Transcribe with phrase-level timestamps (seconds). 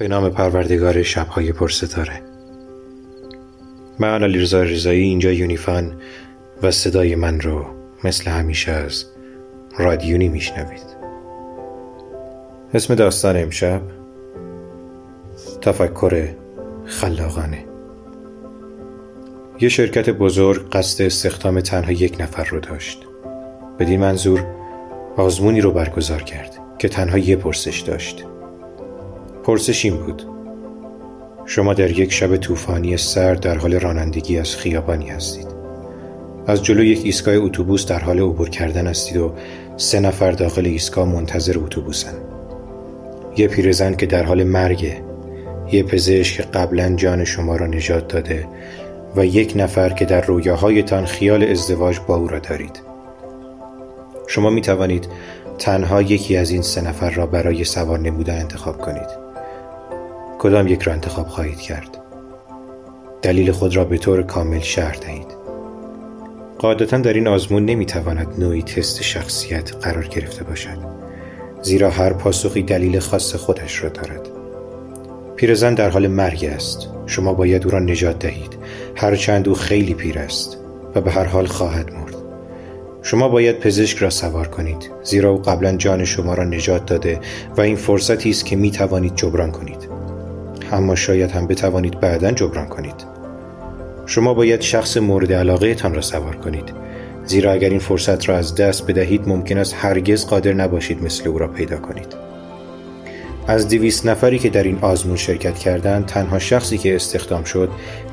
[0.00, 2.22] به نام پروردگار شبهای پرستاره.
[3.98, 5.92] من علیرضا رضایی اینجا یونیفان
[6.62, 7.64] و صدای من رو
[8.04, 9.04] مثل همیشه از
[9.78, 10.82] رادیونی میشنوید
[12.74, 13.80] اسم داستان امشب
[15.60, 16.28] تفکر
[16.84, 17.64] خلاقانه.
[19.60, 23.06] یه شرکت بزرگ قصد استخدام تنها یک نفر رو داشت.
[23.78, 24.46] بدین منظور
[25.16, 28.24] آزمونی رو برگزار کرد که تنها یه پرسش داشت.
[29.44, 30.22] پرسش این بود.
[31.46, 35.46] شما در یک شب طوفانی سرد در حال رانندگی از خیابانی هستید.
[36.46, 39.32] از جلو یک ایستگاه اتوبوس در حال عبور کردن هستید و
[39.76, 42.14] سه نفر داخل ایستگاه منتظر اتوبوسن.
[43.36, 45.02] یه پیرزن که در حال مرگه
[45.72, 48.48] یه پزشک که قبلا جان شما را نجات داده
[49.16, 52.80] و یک نفر که در رویاهایتان خیال ازدواج با او را دارید.
[54.26, 55.08] شما می توانید
[55.58, 59.29] تنها یکی از این سه نفر را برای سوار نمودن انتخاب کنید.
[60.42, 61.98] کدام یک را انتخاب خواهید کرد؟
[63.22, 65.26] دلیل خود را به طور کامل شهر دهید.
[66.58, 70.78] قاعدتا در این آزمون نمی‌تواند نوعی تست شخصیت قرار گرفته باشد
[71.62, 74.28] زیرا هر پاسخی دلیل خاص خودش را دارد.
[75.36, 76.88] پیرزن در حال مرگ است.
[77.06, 78.56] شما باید او را نجات دهید.
[78.96, 80.56] هرچند او خیلی پیر است
[80.94, 82.14] و به هر حال خواهد مرد.
[83.02, 87.20] شما باید پزشک را سوار کنید زیرا او قبلا جان شما را نجات داده
[87.56, 89.99] و این فرصتی است که می توانید جبران کنید.
[90.72, 92.94] اما شاید هم بتوانید بعدا جبران کنید.
[94.06, 96.72] شما باید شخص مورد علاقه تان را سوار کنید.
[97.24, 101.38] زیرا اگر این فرصت را از دست بدهید ممکن است هرگز قادر نباشید مثل او
[101.38, 102.16] را پیدا کنید.
[103.46, 107.70] از دویست نفری که در این آزمون شرکت کردند تنها شخصی که استخدام شد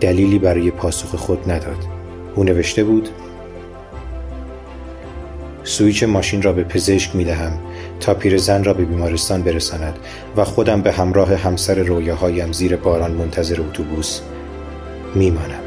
[0.00, 1.78] دلیلی برای پاسخ خود نداد.
[2.34, 3.08] او نوشته بود
[5.64, 7.52] سویچ ماشین را به پزشک می دهم
[8.00, 9.98] تا پیرزن را به بیمارستان برساند
[10.36, 14.20] و خودم به همراه همسر رویاهایم زیر باران منتظر اتوبوس
[15.14, 15.62] میمانم.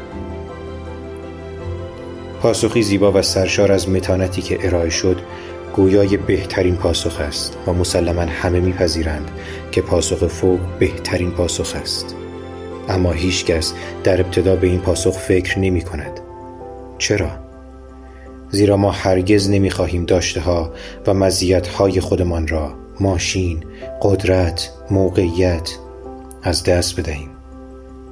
[2.42, 5.20] پاسخی زیبا و سرشار از متانتی که ارائه شد
[5.74, 9.30] گویای بهترین پاسخ است و مسلما همه میپذیرند
[9.72, 12.14] که پاسخ فوق بهترین پاسخ است.
[12.88, 13.74] اما هیچکس
[14.04, 16.20] در ابتدا به این پاسخ فکر نمی کند
[16.98, 17.43] چرا؟
[18.54, 20.72] زیرا ما هرگز نمی‌خواهیم داشته ها
[21.06, 23.64] و مزیت های خودمان را ماشین،
[24.02, 25.70] قدرت، موقعیت
[26.42, 27.28] از دست بدهیم.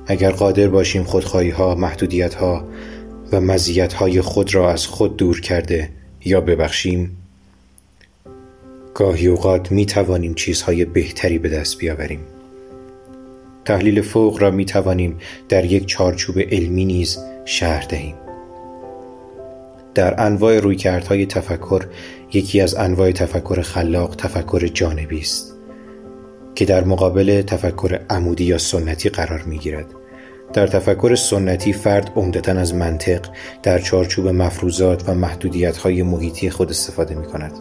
[0.06, 2.64] اگر قادر باشیم خودخواهی ها، محدودیت ها
[3.32, 5.88] و مزیت های خود را از خود دور کرده
[6.24, 7.16] یا ببخشیم
[8.94, 12.20] گاهی اوقات می توانیم چیزهای بهتری به دست بیاوریم.
[13.64, 18.21] تحلیل فوق را می توانیم در یک چارچوب علمی نیز شهر دهیم.
[19.94, 21.86] در انواع رویکردهای تفکر
[22.32, 25.52] یکی از انواع تفکر خلاق تفکر جانبی است
[26.54, 29.86] که در مقابل تفکر عمودی یا سنتی قرار می گیرد.
[30.52, 33.20] در تفکر سنتی فرد عمدتا از منطق
[33.62, 37.52] در چارچوب مفروضات و محدودیت‌های محیطی خود استفاده می کند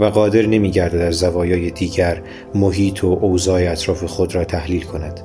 [0.00, 2.22] و قادر نمی گردد در زوایای دیگر
[2.54, 5.20] محیط و اوضاع اطراف خود را تحلیل کند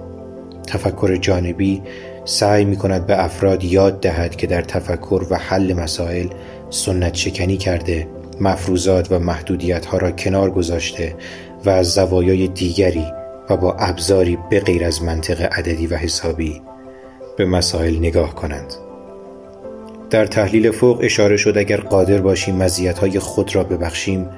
[0.67, 1.81] تفکر جانبی
[2.25, 6.28] سعی می کند به افراد یاد دهد که در تفکر و حل مسائل
[6.69, 8.07] سنت شکنی کرده
[8.41, 11.16] مفروضات و محدودیت ها را کنار گذاشته
[11.66, 13.06] و از زوایای دیگری
[13.50, 16.61] و با ابزاری به غیر از منطق عددی و حسابی
[17.38, 18.73] به مسائل نگاه کنند.
[20.09, 22.61] در تحلیل فوق اشاره شد اگر قادر باشیم
[23.01, 24.29] های خود را ببخشیم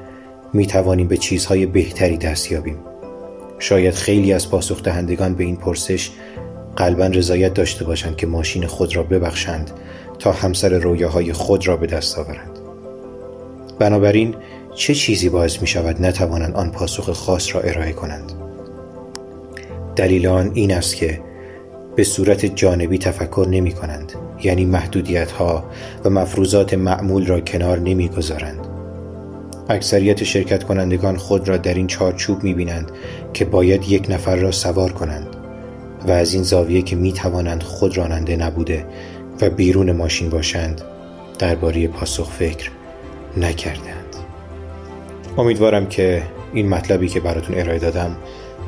[0.53, 2.77] می توانیم به چیزهای بهتری دست یابیم
[3.59, 6.11] شاید خیلی از پاسخ دهندگان به این پرسش
[6.75, 9.71] قلبا رضایت داشته باشند که ماشین خود را ببخشند
[10.19, 12.59] تا همسر رویاهای خود را به دست آورند.
[13.79, 14.35] بنابراین
[14.75, 18.31] چه چیزی باعث می شود نتوانند آن پاسخ خاص را ارائه کنند؟
[19.95, 21.21] دلیل آن این است که
[21.95, 24.11] به صورت جانبی تفکر نمی کنند
[24.43, 25.63] یعنی محدودیت ها
[26.03, 28.67] و مفروضات معمول را کنار نمی گذارند.
[29.69, 32.91] اکثریت شرکت کنندگان خود را در این چارچوب می بینند
[33.33, 35.34] که باید یک نفر را سوار کنند.
[36.07, 38.85] و از این زاویه که می توانند خود راننده نبوده
[39.41, 40.81] و بیرون ماشین باشند
[41.39, 42.71] درباره پاسخ فکر
[43.37, 44.15] نکردند.
[45.37, 46.23] امیدوارم که
[46.53, 48.15] این مطلبی که براتون ارائه دادم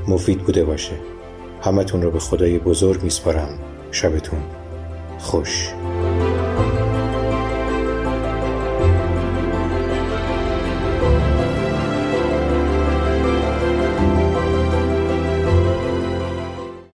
[0.08, 0.94] مفید بوده باشه.
[1.62, 3.50] همتون رو به خدای بزرگ میسپارم.
[3.92, 4.40] شبتون
[5.20, 5.70] خوش.